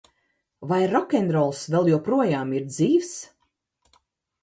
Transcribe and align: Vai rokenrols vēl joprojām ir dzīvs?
Vai 0.71 0.79
rokenrols 0.93 1.63
vēl 1.75 1.91
joprojām 1.93 2.57
ir 2.61 2.69
dzīvs? 2.73 3.15